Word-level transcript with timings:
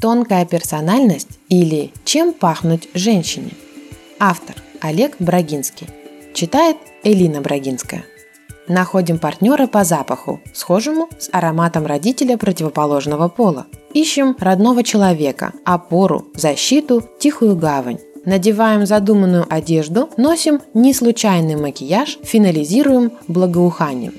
Тонкая 0.00 0.44
персональность 0.44 1.38
или 1.48 1.90
чем 2.04 2.34
пахнуть 2.34 2.88
женщине. 2.92 3.52
Автор 4.20 4.54
Олег 4.80 5.16
Брагинский. 5.18 5.88
Читает 6.34 6.76
Элина 7.02 7.40
Брагинская. 7.40 8.04
Находим 8.68 9.18
партнера 9.18 9.66
по 9.66 9.84
запаху, 9.84 10.40
схожему 10.52 11.08
с 11.18 11.30
ароматом 11.32 11.86
родителя 11.86 12.36
противоположного 12.36 13.28
пола. 13.28 13.66
Ищем 13.94 14.36
родного 14.38 14.82
человека, 14.82 15.54
опору, 15.64 16.26
защиту, 16.34 17.02
тихую 17.18 17.56
гавань. 17.56 18.00
Надеваем 18.26 18.84
задуманную 18.84 19.46
одежду, 19.48 20.10
носим 20.18 20.60
неслучайный 20.74 21.56
макияж, 21.56 22.18
финализируем 22.22 23.12
благоуханием. 23.28 24.12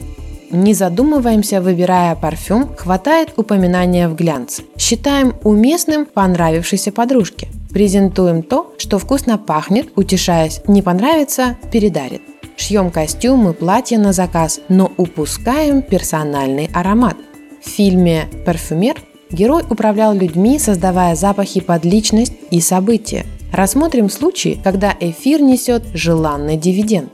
Не 0.49 0.73
задумываемся, 0.73 1.61
выбирая 1.61 2.15
парфюм, 2.15 2.73
хватает 2.75 3.33
упоминания 3.35 4.07
в 4.07 4.15
глянце. 4.15 4.63
Считаем 4.77 5.35
уместным 5.43 6.05
понравившейся 6.05 6.91
подружке. 6.91 7.49
Презентуем 7.71 8.43
то, 8.43 8.73
что 8.77 8.97
вкусно 8.97 9.37
пахнет, 9.37 9.89
утешаясь, 9.95 10.61
не 10.67 10.81
понравится– 10.81 11.57
передарит. 11.71 12.21
Шьем 12.55 12.91
костюмы, 12.91 13.53
платья 13.53 13.97
на 13.99 14.13
заказ, 14.13 14.61
но 14.69 14.91
упускаем 14.97 15.81
персональный 15.81 16.69
аромат. 16.73 17.17
В 17.63 17.69
фильме 17.69 18.25
«Парфюмер» 18.45 18.95
герой 19.29 19.63
управлял 19.69 20.13
людьми, 20.13 20.57
создавая 20.57 21.15
запахи 21.15 21.59
под 21.59 21.85
личность 21.85 22.33
и 22.49 22.61
события. 22.61 23.25
Рассмотрим 23.51 24.09
случаи, 24.09 24.59
когда 24.63 24.95
эфир 24.99 25.41
несет 25.41 25.83
желанный 25.93 26.57
дивиденд. 26.57 27.11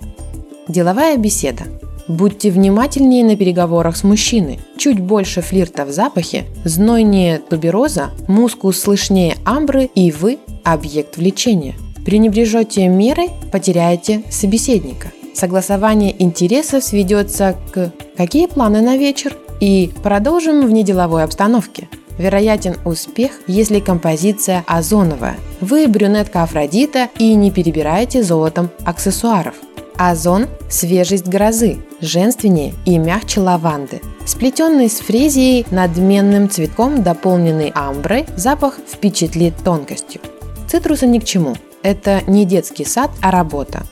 Деловая 0.67 1.17
беседа. 1.17 1.63
Будьте 2.07 2.51
внимательнее 2.51 3.23
на 3.23 3.37
переговорах 3.37 3.95
с 3.95 4.03
мужчиной. 4.03 4.59
Чуть 4.77 4.99
больше 4.99 5.41
флирта 5.41 5.85
в 5.85 5.91
запахе, 5.91 6.43
знойнее 6.65 7.39
тубероза, 7.39 8.11
мускус 8.27 8.79
слышнее 8.79 9.37
амбры 9.45 9.85
и 9.95 10.11
вы– 10.11 10.39
объект 10.63 11.15
влечения. 11.17 11.75
Пренебрежете 12.05 12.87
мерой– 12.89 13.29
потеряете 13.51 14.23
собеседника. 14.29 15.11
Согласование 15.33 16.13
интересов 16.21 16.83
сведется 16.83 17.55
к 17.71 17.91
«какие 18.17 18.47
планы 18.47 18.81
на 18.81 18.97
вечер?» 18.97 19.37
и 19.61 19.89
«продолжим 20.03 20.67
в 20.67 20.71
неделовой 20.71 21.23
обстановке». 21.23 21.87
Вероятен 22.17 22.75
успех, 22.85 23.31
если 23.47 23.79
композиция 23.79 24.63
озоновая. 24.67 25.37
Вы 25.61 25.87
брюнетка 25.87 26.43
Афродита 26.43 27.09
и 27.17 27.33
не 27.33 27.49
перебираете 27.49 28.23
золотом 28.23 28.69
аксессуаров– 28.85 29.55
Озон– 29.97 30.47
свежесть 30.69 31.27
грозы, 31.27 31.77
женственнее 32.01 32.73
и 32.85 32.97
мягче 32.97 33.39
лаванды. 33.39 34.01
Сплетенный 34.25 34.89
с 34.89 34.99
фрезией 34.99 35.65
надменным 35.71 36.49
цветком, 36.49 37.03
дополненный 37.03 37.71
амброй, 37.75 38.25
запах 38.35 38.79
впечатлит 38.87 39.53
тонкостью. 39.63 40.21
Цитрусы 40.67 41.05
ни 41.05 41.19
к 41.19 41.25
чему. 41.25 41.55
Это 41.83 42.21
не 42.27 42.45
детский 42.45 42.85
сад, 42.85 43.11
а 43.21 43.31
работа. 43.31 43.83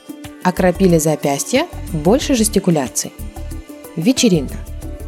Окропили 0.43 0.97
запястья– 0.97 1.67
больше 1.93 2.33
жестикуляций. 2.35 3.13
Вечеринка. 3.95 4.55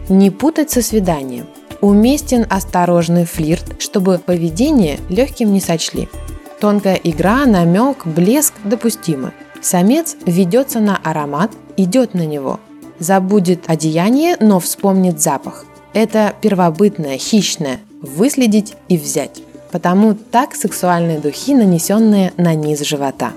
Не 0.10 0.30
путать 0.30 0.70
со 0.70 0.82
свиданием. 0.82 1.48
Уместен 1.82 2.46
осторожный 2.50 3.26
флирт, 3.26 3.82
чтобы 3.82 4.20
поведение 4.20 5.00
легким 5.10 5.52
не 5.52 5.60
сочли. 5.60 6.08
Тонкая 6.60 7.00
игра, 7.04 7.46
намек, 7.46 8.06
блеск 8.06 8.54
допустимы. 8.64 9.34
Самец 9.64 10.18
ведется 10.26 10.82
на 10.82 10.98
аромат, 10.98 11.52
идет 11.78 12.14
на 12.14 12.26
него. 12.26 12.60
Забудет 13.00 13.62
одеяние, 13.68 14.36
но 14.42 14.60
вспомнит 14.60 15.22
запах. 15.22 15.66
Это 15.94 16.36
первобытное, 16.42 17.18
хищное– 17.18 17.80
выследить 18.02 18.74
и 18.90 18.98
взять. 18.98 19.42
Потому 19.72 20.16
так 20.16 20.54
сексуальные 20.54 21.20
духи, 21.20 21.56
нанесенные 21.56 22.34
на 22.36 22.54
низ 22.54 22.82
живота. 22.82 23.32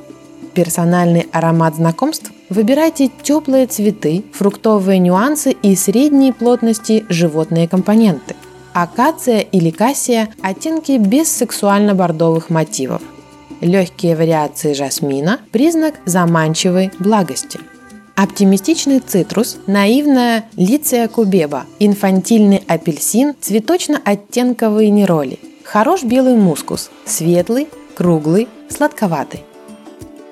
Персональный 0.53 1.29
аромат 1.33 1.77
знакомств 1.77 2.33
Выбирайте 2.49 3.11
теплые 3.23 3.67
цветы, 3.67 4.25
фруктовые 4.33 5.01
нюансы 5.01 5.51
и 5.51 5.75
средней 5.75 6.31
плотности 6.31 7.05
животные 7.09 7.67
компоненты. 7.67 8.37
Акация 8.73 9.41
или 9.41 9.71
кассия– 9.71 10.29
оттенки 10.43 10.97
без 10.99 11.29
сексуально-бордовых 11.29 12.49
мотивов– 12.51 13.03
Легкие 13.61 14.17
вариации 14.17 14.75
жасмина– 14.75 15.41
признак 15.53 15.95
заманчивой 16.05 16.91
благости. 16.99 17.59
Оптимистичный 18.15 19.01
цитрус, 19.01 19.59
наивная 19.67 20.45
лиция 20.57 21.09
кубеба, 21.09 21.65
инфантильный 21.79 22.63
апельсин, 22.67 23.35
цветочно-оттенковые 23.41 24.91
нероли. 24.91 25.39
Хорош 25.65 26.03
белый 26.03 26.35
мускус, 26.35 26.91
светлый, 27.05 27.69
круглый, 27.95 28.49
сладковатый. 28.69 29.43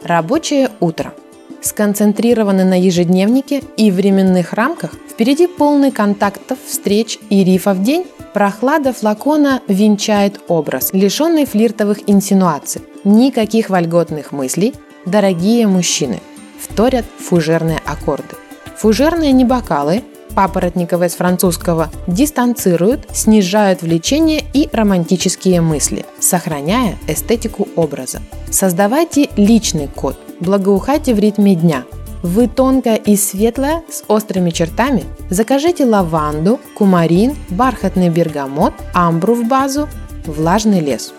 Рабочее 0.03 0.71
утро. 0.81 1.15
Сконцентрированы 1.61 2.65
на 2.65 2.79
ежедневнике 2.79 3.63
и 3.79 3.91
временных 3.91 4.53
рамках, 4.53 4.95
впереди 5.11 5.47
полный 5.47 5.91
контактов, 5.91 6.59
встреч 6.67 7.19
и 7.31 7.43
рифов 7.43 7.83
день, 7.83 8.05
Прохлада 8.35 8.93
флакона 8.93 9.63
венчает 9.69 10.41
образ, 10.49 10.93
лишенный 10.93 11.47
флиртовых 11.47 12.01
инсинуаций. 12.11 12.83
Никаких 13.05 13.69
вольготных 13.69 14.33
мыслей. 14.33 14.75
Дорогие 15.05 15.67
мужчины. 15.67 16.21
Вторят 16.59 17.05
фужерные 17.19 17.81
аккорды. 17.85 18.37
Фужерные 18.77 19.33
не 19.33 19.45
бокалы, 19.45 20.03
папоротниковые 20.35 21.11
с 21.11 21.15
французского, 21.15 21.91
дистанцируют, 22.07 23.07
снижают 23.13 23.83
влечение 23.83 24.43
и 24.53 24.69
романтические 24.73 25.61
мысли, 25.61 26.07
сохраняя 26.19 26.99
эстетику 27.07 27.69
образа. 27.77 28.21
Создавайте 28.51 29.29
личный 29.37 29.89
код, 29.89 30.19
благоухайте 30.41 31.15
в 31.15 31.19
ритме 31.19 31.55
дня, 31.55 31.85
вы 32.25 32.49
тонкая 32.49 32.97
и 32.97 33.17
светлая, 33.17 33.83
с 33.91 34.03
острыми 34.09 34.49
чертами? 34.49 35.05
Закажите 35.29 35.85
лаванду, 35.85 36.59
кумарин, 36.75 37.37
бархатный 37.51 38.09
бергамот, 38.09 38.73
амбру 38.95 39.35
в 39.35 39.47
базу, 39.47 39.91
влажный 40.25 40.81
лес. 40.81 41.13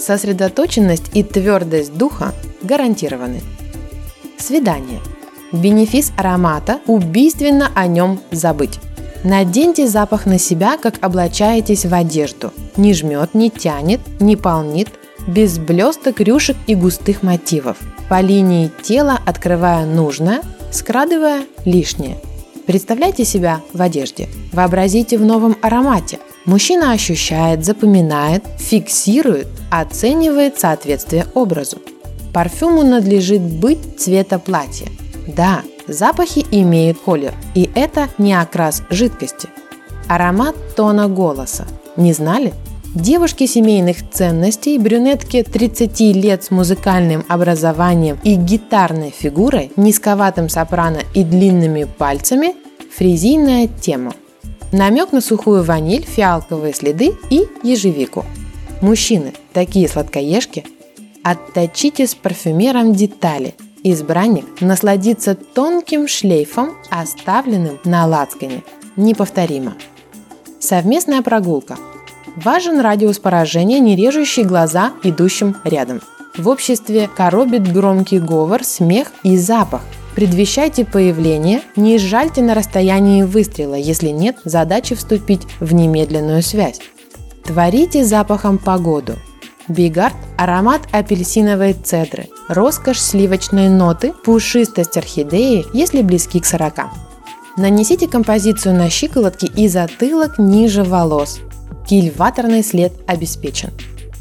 Сосредоточенность 0.00 1.10
и 1.14 1.22
твердость 1.22 1.96
духа 1.96 2.34
гарантированы. 2.62 3.40
Свидание. 4.38 5.00
Бенефис 5.52 6.12
аромата– 6.16 6.80
убийственно 6.86 7.70
о 7.74 7.86
нем 7.86 8.20
забыть. 8.30 8.78
Наденьте 9.22 9.86
запах 9.86 10.26
на 10.26 10.38
себя, 10.38 10.78
как 10.78 10.94
облачаетесь 11.04 11.84
в 11.84 11.94
одежду. 11.94 12.52
Не 12.76 12.94
жмет, 12.94 13.34
не 13.34 13.50
тянет, 13.50 14.00
не 14.20 14.36
полнит, 14.36 14.88
без 15.26 15.58
блесток, 15.58 16.20
рюшек 16.20 16.56
и 16.66 16.74
густых 16.74 17.22
мотивов– 17.22 17.76
по 18.10 18.20
линии 18.20 18.72
тела 18.82 19.20
открывая 19.24 19.86
нужное, 19.86 20.42
скрадывая 20.72 21.44
лишнее. 21.64 22.16
Представляйте 22.66 23.24
себя 23.24 23.60
в 23.72 23.82
одежде. 23.82 24.28
Вообразите 24.52 25.18
в 25.18 25.24
новом 25.24 25.56
аромате. 25.62 26.18
Мужчина 26.44 26.92
ощущает, 26.92 27.64
запоминает, 27.64 28.44
фиксирует, 28.58 29.48
оценивает 29.70 30.58
соответствие 30.58 31.26
образу. 31.34 31.78
Парфюму 32.32 32.82
надлежит 32.82 33.42
быть 33.42 33.98
цвета 33.98 34.38
платья. 34.38 34.88
Да, 35.26 35.62
запахи 35.86 36.46
имеют 36.50 36.98
колер, 36.98 37.34
и 37.54 37.68
это 37.74 38.08
не 38.18 38.34
окрас 38.34 38.82
жидкости. 38.90 39.48
Аромат 40.08 40.54
тона 40.76 41.08
голоса. 41.08 41.66
Не 41.96 42.12
знали? 42.12 42.52
Девушки 42.94 43.46
семейных 43.46 44.10
ценностей, 44.10 44.76
брюнетки 44.76 45.44
30 45.44 46.00
лет 46.16 46.42
с 46.42 46.50
музыкальным 46.50 47.24
образованием 47.28 48.18
и 48.24 48.34
гитарной 48.34 49.14
фигурой, 49.16 49.70
низковатым 49.76 50.48
сопрано 50.48 50.98
и 51.14 51.22
длинными 51.22 51.84
пальцами– 51.84 52.56
фрезийная 52.96 53.68
тема. 53.68 54.12
Намек 54.72 55.12
на 55.12 55.20
сухую 55.20 55.62
ваниль, 55.62 56.04
фиалковые 56.04 56.74
следы 56.74 57.12
и 57.30 57.46
ежевику. 57.62 58.26
Мужчины, 58.82 59.34
такие 59.52 59.88
сладкоежки, 59.88 60.66
отточите 61.22 62.08
с 62.08 62.16
парфюмером 62.16 62.92
детали. 62.92 63.54
Избранник 63.84 64.60
насладится 64.60 65.36
тонким 65.36 66.08
шлейфом, 66.08 66.72
оставленным 66.90 67.78
на 67.84 68.04
лацкане. 68.06 68.64
Неповторимо. 68.96 69.74
Совместная 70.58 71.22
прогулка– 71.22 71.78
Важен 72.36 72.80
радиус 72.80 73.18
поражения, 73.18 73.80
не 73.80 73.96
режущий 73.96 74.44
глаза 74.44 74.92
идущим 75.02 75.56
рядом. 75.64 76.00
В 76.36 76.48
обществе 76.48 77.10
коробит 77.14 77.70
громкий 77.72 78.20
говор, 78.20 78.64
смех 78.64 79.08
и 79.22 79.36
запах. 79.36 79.82
Предвещайте 80.14 80.84
появление, 80.84 81.62
не 81.76 81.98
жальте 81.98 82.42
на 82.42 82.54
расстоянии 82.54 83.22
выстрела, 83.22 83.74
если 83.74 84.08
нет 84.08 84.38
задачи 84.44 84.94
вступить 84.94 85.42
в 85.60 85.74
немедленную 85.74 86.42
связь. 86.42 86.80
Творите 87.44 88.04
запахом 88.04 88.58
погоду. 88.58 89.16
Бигард– 89.68 90.14
аромат 90.38 90.82
апельсиновой 90.92 91.74
цедры, 91.74 92.28
роскошь 92.48 93.00
сливочной 93.00 93.68
ноты, 93.68 94.12
пушистость 94.24 94.96
орхидеи, 94.96 95.64
если 95.72 96.02
близки 96.02 96.40
к 96.40 96.46
40. 96.46 96.86
Нанесите 97.56 98.08
композицию 98.08 98.74
на 98.74 98.88
щиколотки 98.88 99.46
и 99.46 99.68
затылок 99.68 100.38
ниже 100.38 100.82
волос. 100.82 101.40
Кильваторный 101.86 102.62
след 102.62 102.92
обеспечен. 103.06 103.70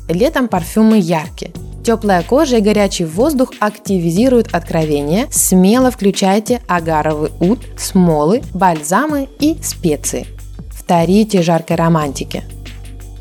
Летом 0.08 0.48
парфюмы 0.48 0.98
яркие. 0.98 1.52
Теплая 1.84 2.24
кожа 2.24 2.58
и 2.58 2.62
горячий 2.62 3.06
воздух 3.06 3.52
активизируют 3.60 4.50
откровение. 4.54 5.28
Смело 5.32 5.92
включайте 5.92 6.62
агаровый 6.68 7.32
ут, 7.40 7.60
смолы, 7.78 8.42
бальзамы 8.54 9.30
и 9.40 9.58
специи. 9.62 10.28
Вторите 10.72 11.42
жаркой 11.42 11.78
романтики. 11.78 12.44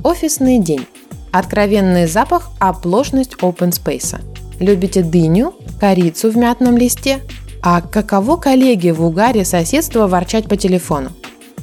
Офисный 0.02 0.58
день. 0.58 0.86
Откровенный 1.32 2.06
запах, 2.06 2.50
оплошность 2.58 3.34
open 3.40 3.70
space. 3.70 4.20
Любите 4.60 5.02
дыню, 5.02 5.54
корицу 5.78 6.30
в 6.30 6.36
мятном 6.36 6.76
листе? 6.76 7.20
А 7.62 7.80
каково 7.80 8.36
коллеги 8.36 8.90
в 8.90 9.04
угаре 9.04 9.44
соседства 9.44 10.06
ворчать 10.06 10.48
по 10.48 10.56
телефону? 10.56 11.10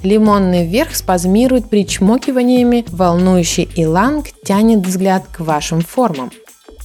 Лимонный 0.06 0.68
верх 0.68 0.96
спазмирует 0.96 1.68
причмокиваниями, 1.68 2.86
волнующий 2.90 3.68
иланг 3.76 4.28
тянет 4.44 4.86
взгляд 4.86 5.24
к 5.32 5.40
вашим 5.40 5.82
формам. 5.82 6.32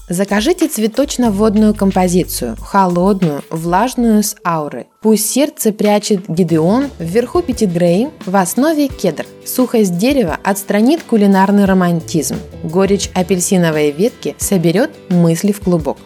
Закажите 0.08 0.69
цветочно-водную 0.69 1.75
композицию, 1.75 2.56
холодную, 2.58 3.43
влажную 3.50 4.22
с 4.22 4.37
ауры. 4.43 4.87
Пусть 5.02 5.28
сердце 5.28 5.70
прячет 5.75 6.31
гидеон, 6.31 6.88
вверху 6.99 7.43
пятигрейн, 7.43 8.11
в 8.25 8.34
основе 8.34 8.88
кедр. 8.88 9.26
Сухость 9.44 9.99
дерева 9.99 10.38
отстранит 10.43 11.02
кулинарный 11.02 11.67
романтизм. 11.67 12.37
Горечь 12.64 13.11
апельсиновой 13.14 13.90
ветки 13.90 14.34
соберет 14.38 14.93
мысли 15.11 15.52
в 15.52 15.61
клубок. 15.61 15.99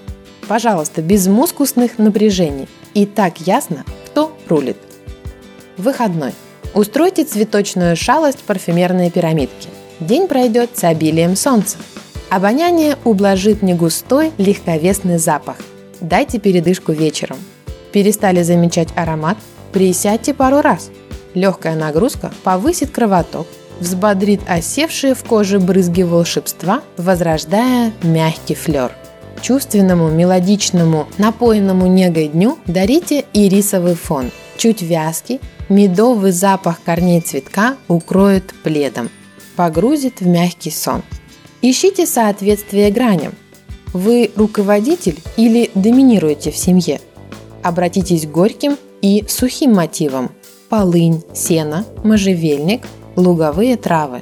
Пожалуйста, 0.48 1.00
без 1.00 1.28
мускусных 1.28 1.96
напряжений. 1.98 2.66
И 2.92 3.06
так 3.06 3.38
ясно, 3.38 3.84
кто 4.06 4.36
рулит. 4.48 4.78
Выходной. 5.76 6.32
Устройте 6.74 7.22
цветочную 7.22 7.94
шалость 7.94 8.40
парфюмерные 8.40 9.08
пирамидки. 9.08 9.68
День 10.00 10.26
пройдет 10.26 10.70
с 10.76 10.82
обилием 10.82 11.36
солнца. 11.36 11.78
Обоняние 12.30 12.98
ублажит 13.04 13.62
негустой, 13.62 14.32
легковесный 14.38 15.18
запах. 15.18 15.56
Дайте 16.00 16.40
передышку 16.40 16.90
вечером. 16.90 17.36
Перестали 17.92 18.42
замечать 18.42 18.88
аромат? 18.96 19.38
Присядьте 19.72 20.34
пару 20.34 20.62
раз. 20.62 20.90
Легкая 21.34 21.76
нагрузка 21.76 22.32
повысит 22.42 22.90
кровоток, 22.90 23.46
взбодрит 23.78 24.40
осевшие 24.48 25.14
в 25.14 25.22
коже 25.22 25.60
брызги 25.60 26.02
волшебства, 26.02 26.82
возрождая 26.96 27.92
мягкий 28.02 28.56
флер. 28.56 28.90
Чувственному, 29.40 30.10
мелодичному, 30.10 31.06
напоенному 31.18 31.86
негой 31.86 32.28
дню 32.28 32.58
дарите 32.66 33.26
ирисовый 33.32 33.94
фон. 33.94 34.32
Чуть 34.56 34.82
вязкий, 34.82 35.40
медовый 35.68 36.32
запах 36.32 36.80
корней 36.84 37.20
цветка 37.20 37.76
укроет 37.88 38.54
пледом, 38.62 39.10
погрузит 39.56 40.20
в 40.20 40.26
мягкий 40.26 40.70
сон– 40.70 41.02
Ищите 41.66 42.04
соответствие 42.04 42.90
граням. 42.90 43.32
Вы 43.94 44.30
руководитель 44.36 45.18
или 45.38 45.70
доминируете 45.74 46.50
в 46.50 46.58
семье? 46.58 47.00
Обратитесь 47.62 48.26
к 48.26 48.30
горьким 48.30 48.76
и 49.00 49.24
сухим 49.26 49.72
мотивам. 49.72 50.32
Полынь, 50.68 51.22
сено, 51.32 51.86
можжевельник, 52.04 52.82
луговые 53.16 53.78
травы. 53.78 54.20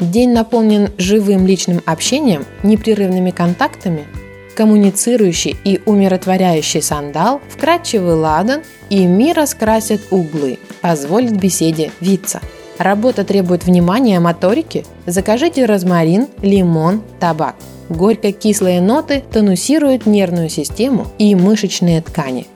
День 0.00 0.32
наполнен 0.32 0.90
живым 0.98 1.46
личным 1.46 1.80
общением, 1.86 2.44
непрерывными 2.64 3.30
контактами, 3.30 4.08
коммуницирующий 4.54 5.56
и 5.64 5.80
умиротворяющий 5.84 6.82
сандал, 6.82 7.40
вкрадчивый 7.48 8.14
ладан 8.14 8.62
и 8.90 9.06
мир 9.06 9.36
раскрасят 9.36 10.00
углы, 10.10 10.58
позволит 10.80 11.36
беседе 11.36 11.90
виться– 12.00 12.40
Работа 12.78 13.24
требует 13.24 13.64
внимания, 13.64 14.18
моторики? 14.18 14.84
Закажите 15.06 15.64
розмарин, 15.64 16.26
лимон, 16.42 17.02
табак. 17.20 17.54
Горько-кислые 17.88 18.80
ноты 18.80 19.22
тонусируют 19.30 20.06
нервную 20.06 20.48
систему 20.48 21.06
и 21.18 21.34
мышечные 21.34 22.00
ткани. 22.00 22.46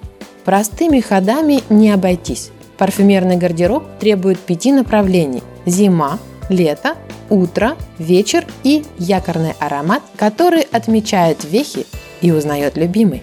Простыми 0.44 1.00
ходами 1.00 1.60
не 1.68 1.90
обойтись. 1.90 2.50
Парфюмерный 2.78 3.36
гардероб 3.36 3.84
требует 4.00 4.38
пяти 4.38 4.72
направлений– 4.72 5.42
зима, 5.66 6.18
лето, 6.48 6.96
утро, 7.30 7.76
вечер 7.98 8.46
и 8.64 8.84
якорный 8.98 9.54
аромат, 9.58 10.02
который 10.16 10.62
отмечает 10.62 11.44
вехи 11.44 11.86
и 12.20 12.30
узнает 12.32 12.76
любимый. 12.76 13.22